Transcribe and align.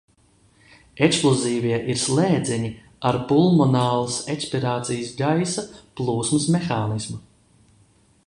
Eksplozīvie 1.07 1.75
ir 1.93 1.99
slēdzeņi 2.03 2.71
ar 3.09 3.19
pulmonālas 3.33 4.17
ekspirācijas 4.35 5.13
gaisa 5.21 5.67
plūsmas 6.01 6.49
mehānismu. 6.57 7.21